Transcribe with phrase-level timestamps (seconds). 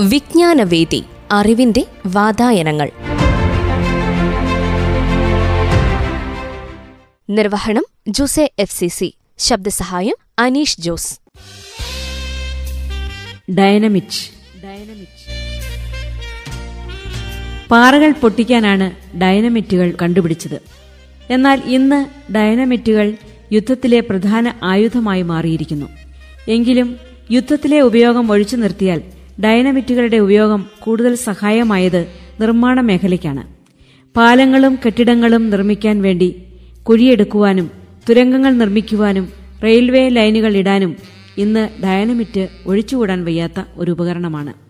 [0.00, 2.90] വിജ്ഞാനവേദി അറിവിന്റെ വാതായനങ്ങൾ.
[7.30, 11.20] നിർവഹണം ജുസെ എഫ് സി സി ശബ്ദസഹായം അനീഷ് ജോസ്.
[13.58, 14.20] ഡയനമിറ്റ്
[14.64, 15.24] ഡയനമിറ്റ്
[17.70, 20.62] പാറകൾ പൊട്ടിക്കാനാണ് ഡയനമിറ്റുകൾ കണ്ടുപിടിച്ചത്.
[21.30, 23.14] എന്നാൽ ഇന്ന് ഡയനമിറ്റുകൾ
[23.52, 25.86] യുദ്ധത്തിലെ പ്രധാന ആയുധമായി മാറിയിരിക്കുന്നു.
[26.48, 26.96] എങ്കിലും
[27.30, 29.02] യുദ്ധത്തിലെ ഉപയോഗം ഒഴിച്ചു നിർത്തിയാൽ
[29.44, 32.06] ഡയനമിറ്റുകളുടെ ഉപയോഗം കൂടുതൽ സഹായമായത്
[32.40, 33.42] നിർമ്മാണ മേഖലയ്ക്കാണ്.
[34.16, 36.28] പാലങ്ങളും കെട്ടിടങ്ങളും നിർമ്മിക്കാൻ വേണ്ടി
[36.82, 37.70] കുഴിയെടുക്കുവാനും
[38.08, 39.28] തുരങ്കങ്ങൾ നിർമ്മിക്കുവാനും
[39.62, 40.96] റെയിൽവേ ലൈനുകൾ ഇടാനും
[41.38, 44.65] ഇന്ന് ഡയനമിറ്റ് ഒഴിച്ചുകൂടാൻ വയ്യാത്ത ഒരു ഉപകരണമാണ്.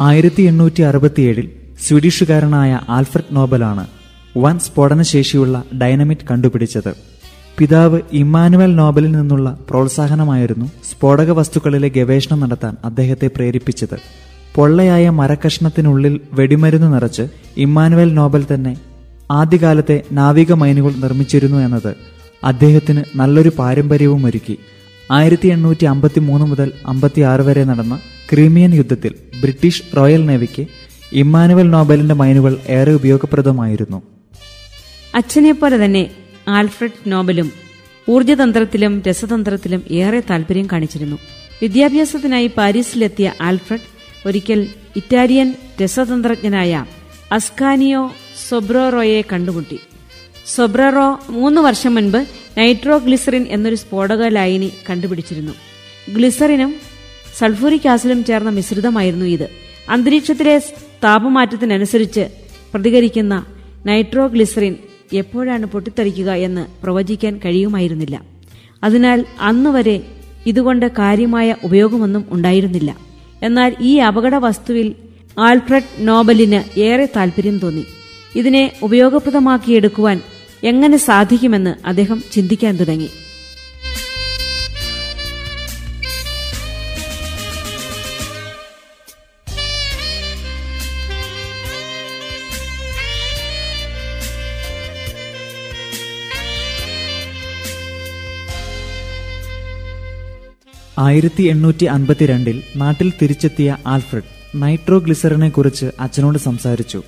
[0.00, 1.50] ആയിരത്തി എണ്ണൂറ്റി അറുപത്തിയേഴിൽ
[1.86, 3.86] സ്വീഡിഷുകാരനായ ആൽഫ്രഡ് നോബലാണ്
[4.38, 6.92] വൻ സ്ഫോടനശേഷിയുള്ള ഡൈനമിറ്റ് കണ്ടുപിടിച്ചത്.
[7.58, 13.98] പിതാവ് ഇമ്മാനുവൽ നോബലിൽ നിന്നുള്ള പ്രോത്സാഹനമായിരുന്നു സ്ഫോടക വസ്തുക്കളിലെ ഗവേഷണം നടത്താൻ അദ്ദേഹത്തെ പ്രേരിപ്പിച്ചത്.
[14.56, 18.76] പൊള്ളയായ മരക്കഷ്ണത്തിനുള്ളിൽ വെടിമരുന്ന് നിറച്ച് ഇമ്മാനുവൽ നോബൽ തന്നെ
[19.30, 21.96] ആദ്യകാലത്തെ നാവിക മൈനുകൾ നിർമ്മിച്ചിരുന്നു എന്നത്
[22.44, 24.58] അദ്ദേഹത്തിന് നല്ലൊരു പാരമ്പര്യവും ഒരുക്കി
[25.12, 27.98] ആയിരത്തി എണ്ണൂറ്റി അമ്പത്തി മൂന്ന് മുതൽ അമ്പത്തി ആറ് വരെ നടന്ന
[28.32, 30.66] ക്രീമിയൻ യുദ്ധത്തിൽ ബ്രിട്ടീഷ് റോയൽ നേവിക്ക്
[31.12, 34.02] ഇമ്മാനുവൽ നോബലിന്റെ മൈനുകൾ ഏറെ ഉപയോഗപ്രദമായിരുന്നു.
[35.14, 36.10] അച്ഛനെപ്പോലെ തന്നെ
[36.48, 37.52] ആൽഫ്രഡ് നോബലും
[38.10, 41.18] ഊർജതന്ത്രത്തിലും രസതന്ത്രത്തിലും ഏറെ താല്പര്യം കാണിച്ചിരുന്നു.
[41.62, 43.86] വിദ്യാഭ്യാസത്തിനായി പാരീസിലെത്തിയ ആൽഫ്രഡ്
[44.26, 46.84] ഒരിക്കൽ ഇറ്റാലിയൻ രസതന്ത്രജ്ഞനായ
[47.32, 48.14] അസ്കാനിയോ
[48.48, 49.78] സൊബ്രോറോയെ കണ്ടുമുട്ടി.
[50.54, 52.26] സൊബ്രറോ മൂന്ന് വർഷം മുൻപ്
[52.58, 55.52] നൈട്രോ ഗ്ലിസറിൻ എന്നൊരു സ്ഫോടക ലൈനി കണ്ടുപിടിച്ചിരുന്നു.
[56.14, 56.93] ഗ്ലിസറിനും
[57.38, 59.48] സൾഫൂരിക് ആസിഡും ചേർന്ന മിശ്രിതമായിരുന്നു ഇത്.
[59.90, 60.58] അന്തരീക്ഷത്തിലെ
[61.04, 62.28] താപമാറ്റത്തിനനുസരിച്ച്
[62.74, 63.46] പ്രതികരിക്കുന്ന
[63.86, 64.76] നൈട്രോഗ്ലിസറിൻ
[65.12, 68.22] എപ്പോഴാണ് പൊട്ടിത്തെറിക്കുക എന്ന് പ്രവചിക്കാൻ കഴിയുമായിരുന്നില്ല.
[68.84, 70.00] അതിനാൽ അന്നുവരെ
[70.46, 72.96] ഇതുകൊണ്ട് കാര്യമായ ഉപയോഗമൊന്നും ഉണ്ടായിരുന്നില്ല.
[73.42, 74.94] എന്നാൽ ഈ അപകട വസ്തുവിൽ
[75.38, 77.84] ആൽഫ്രഡ് നോബലിന് ഏറെ താൽപര്യം തോന്നി.
[78.36, 80.20] ഇതിനെ ഉപയോഗപ്രദമാക്കിയെടുക്കുവാൻ
[80.64, 83.08] എങ്ങനെ സാധിക്കുമെന്ന് അദ്ദേഹം ചിന്തിക്കാൻ തുടങ്ങി.
[100.98, 107.02] ആയിരത്തി എണ്ണൂറ്റി അൻപത്തിരണ്ടിൽ നാട്ടിൽ തിരിച്ചെത്തിയ ആൽഫ്രഡ് നൈട്രോഗ്ലിസറിനെ കുറിച്ച് അച്ഛനോട് സംസാരിച്ചു.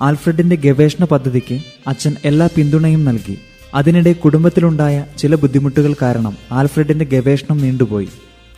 [0.00, 3.38] ആൽഫ്രഡിന്റെ ഗവേഷണ പദ്ധതിക്ക് അച്ഛൻ എല്ലാ പിന്തുണയും നൽകി.
[3.74, 8.08] അതിനിടെ കുടുംബത്തിലുണ്ടായ ചില ബുദ്ധിമുട്ടുകൾ കാരണം ആൽഫ്രഡിന്റെ ഗവേഷണം നീണ്ടുപോയി.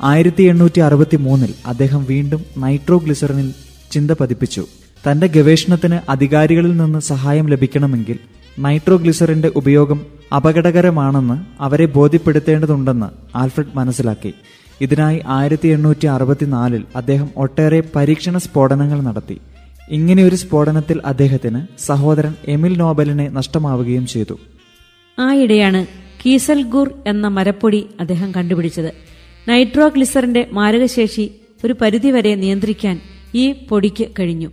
[0.03, 3.55] ആയിരത്തി എണ്ണൂറ്റി അറുപത്തി മൂന്നിൽ അദ്ദേഹം വീണ്ടും നൈട്രോഗ്ലിസറിനിൽ
[3.93, 4.67] ചിന്ത പതിപ്പിച്ചു.
[5.11, 8.19] തന്റെ ഗവേഷണത്തിന് അധികാരികളിൽ നിന്ന് സഹായം ലഭിക്കണമെങ്കിൽ
[8.59, 10.01] നൈട്രോഗ്ലിസറിന്റെ ഉപയോഗം
[10.37, 13.07] അപകടകരമാണെന്ന് അവരെ ബോധ്യപ്പെടുത്തേണ്ടതുണ്ടെന്ന്
[13.37, 14.35] ആൽഫ്രഡ് മനസ്സിലാക്കി.
[14.81, 19.41] ഇതിനായി ആയിരത്തി എണ്ണൂറ്റി അറുപത്തിനാലിൽ അദ്ദേഹം ഒട്ടേറെ പരീക്ഷണ സ്ഫോടനങ്ങൾ നടത്തി.
[19.91, 24.39] ഇങ്ങനെയൊരു സ്ഫോടനത്തിൽ അദ്ദേഹത്തിന് സഹോദരൻ എമിൽ നോബലിനെ നഷ്ടമാവുകയും ചെയ്തു.
[25.19, 25.87] ആയിടെയാണ്
[26.27, 28.93] കീസൽഗൂർ എന്ന മരപ്പൊടി അദ്ദേഹം കണ്ടുപിടിച്ചത്.
[29.49, 31.31] നൈട്രോഗ്ലിസറിന്റെ മാരകശേഷി
[31.65, 33.01] ഒരു പരിധിവരെ നിയന്ത്രിക്കാൻ
[33.35, 34.51] ഈ പൊടിക്ക് കഴിഞ്ഞു.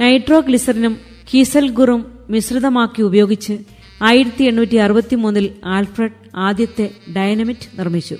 [0.00, 0.96] നൈട്രോഗ്ലിസറിനും
[1.34, 3.58] കീസൽഗുറും മിശ്രിതമാക്കി ഉപയോഗിച്ച്
[4.02, 8.16] ആയിരത്തി എണ്ണൂറ്റി അറുപത്തിമൂന്നിൽ ആൽഫ്രഡ് ആദ്യത്തെ ഡയനമിറ്റ് നിർമ്മിച്ചു.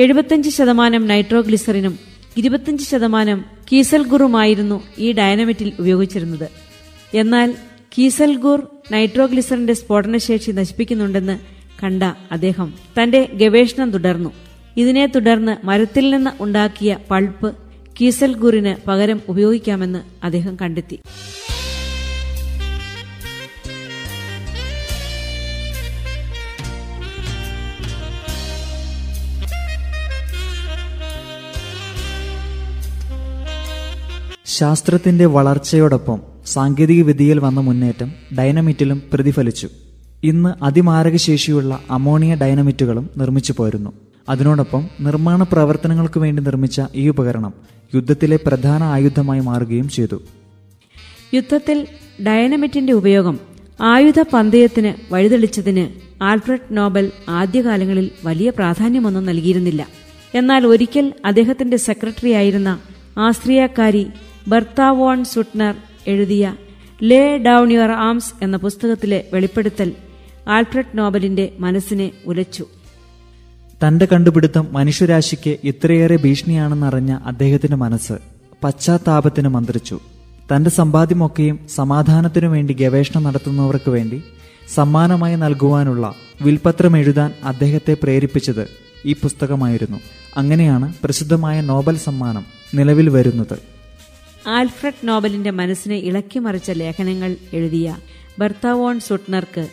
[0.00, 1.94] എഴുപത്തഞ്ച് ശതമാനം നൈട്രോഗ്ലിസറിനും
[2.36, 3.38] ഇരുപത്തഞ്ച് ശതമാനം
[3.72, 6.46] കീസൽഗുറുമായിരുന്നു ഈ ഡയനമിറ്റിൽ ഉപയോഗിച്ചിരുന്നത്.
[7.14, 7.48] എന്നാൽ
[7.94, 8.60] കീസൽഗുർ
[8.92, 11.36] നൈട്രോഗ്ലിസറിന്റെ സ്ഫോടനശേഷി നശിപ്പിക്കുന്നുണ്ടെന്ന്
[11.82, 12.02] കണ്ട
[12.32, 12.68] അദ്ദേഹം
[12.98, 14.30] തന്റെ ഗവേഷണം തുടർന്നു.
[14.76, 17.50] ഇതിനെ തുടർന്ന് മരത്തിൽ നിന്ന് ഉണ്ടാക്കിയ പൾപ്പ്
[18.00, 20.98] കീസൽഗുറിന് പകരം ഉപയോഗിക്കാമെന്ന് അദ്ദേഹം കണ്ടെത്തി.
[34.58, 38.08] ശാസ്ത്രത്തിന്റെ വളർച്ചയോടൊപ്പം സാങ്കേതിക വിദ്യയിൽ വന്ന മുന്നേറ്റം
[38.38, 39.68] ഡൈനമിറ്റിലും പ്രതിഫലിച്ചു.
[40.24, 43.90] ഇന്ന് അതിമാരകശേഷിയുള്ള അമോണിയ ഡൈനമിറ്റുകളും നിർമ്മിച്ചു പോരുന്നു.
[44.28, 47.52] അതിനോടൊപ്പം നിർമ്മാണ പ്രവർത്തനങ്ങൾക്ക് വേണ്ടി നിർമ്മിച്ച ഈ ഉപകരണം
[47.94, 50.18] യുദ്ധത്തിലെ പ്രധാന ആയുധമായി മാറുകയും ചെയ്തു.
[51.34, 51.78] യുദ്ധത്തിൽ
[52.26, 53.36] ഡയനമിറ്റിന്റെ ഉപയോഗം
[53.80, 55.84] ആയുധ പന്തയത്തിന് വഴിതെളിച്ചതിന്
[56.22, 59.82] ആൽഫ്രഡ് നോബൽ ആദ്യകാലങ്ങളിൽ വലിയ പ്രാധാന്യമൊന്നും നൽകിയിരുന്നില്ല.
[60.34, 62.70] എന്നാൽ ഒരിക്കൽ അദ്ദേഹത്തിന്റെ സെക്രട്ടറി ആയിരുന്ന
[63.18, 64.04] ആസ്ട്രിയക്കാരി
[64.48, 65.74] ബർത്താവോൺ സുട്നർ
[66.06, 66.54] എഴുതിയ
[67.02, 69.92] ലേ ഡൗൺ യുവർ ആംസ് എന്ന പുസ്തകത്തിലെ വെളിപ്പെടുത്തൽ
[70.48, 72.66] ആൽഫ്രഡ് നോബലിന്റെ മനസ്സിനെ ഉലച്ചു.
[73.86, 78.12] തന്റെ കണ്ടുപിടുത്തം മനുഷ്യരാശിക്ക് ഇത്രയേറെ ഭീഷണിയാണെന്നറിഞ്ഞ അദ്ദേഹത്തിന്റെ മനസ്സ്
[78.64, 80.00] പശ്ചാത്താപത്തിന് മന്ത്രിച്ചു.
[80.54, 84.22] തന്റെ സമ്പാദ്യമൊക്കെയും സമാധാനത്തിനു വേണ്ടി ഗവേഷണം നടത്തുന്നവർക്ക് വേണ്ടി
[84.74, 88.68] സമ്മാനമായി നൽകുവാനുള്ള വിൽപത്രം എഴുതാൻ അദ്ദേഹത്തെ പ്രേരിപ്പിച്ചത്
[89.06, 90.00] ഈ പുസ്തകമായിരുന്നു.
[90.36, 92.44] അങ്ങനെയാണ് പ്രസിദ്ധമായ നോബൽ സമ്മാനം
[92.74, 93.69] നിലവിൽ വരുന്നത്.
[94.56, 97.88] ആൽഫ്രഡ് നോബലിന്റെ മനസ്സിനെ ഇളക്കിമറിച്ച ലേഖനങ്ങൾ എഴുതിയ
[98.38, 99.64] ബർത്താവോൺ സുട്നർക്ക്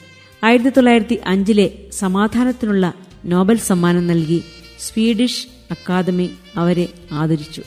[0.44, 2.86] ആയിരത്തി തൊള്ളായിരത്തി അഞ്ചിലെ സമാധാനത്തിനുള്ള
[3.26, 4.40] നോബൽ സമ്മാനം നൽകി
[4.80, 7.62] സ്വീഡിഷ് അക്കാദമി അവരെ ആദരിച്ചു.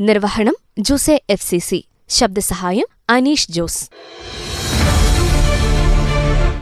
[0.00, 3.90] നിർവഹണം ജുസെ എഫ് സി സി ശബ്ദസഹായം അനീഷ് ജോസ്.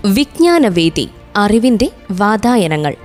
[0.06, 2.96] വിജ്ഞാനവേദി അറിവിന്റെ വാതായനങ്ങൾ.